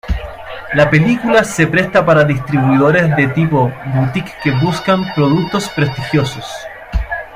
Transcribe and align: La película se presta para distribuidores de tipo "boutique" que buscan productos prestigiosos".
La 0.73 0.89
película 0.89 1.43
se 1.43 1.67
presta 1.67 2.03
para 2.03 2.23
distribuidores 2.23 3.15
de 3.15 3.27
tipo 3.27 3.71
"boutique" 3.93 4.33
que 4.43 4.49
buscan 4.49 5.05
productos 5.13 5.69
prestigiosos". 5.75 6.47